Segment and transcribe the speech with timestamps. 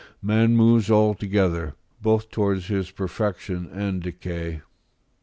[0.23, 4.63] Man moves all together, both towards his perfection and decay.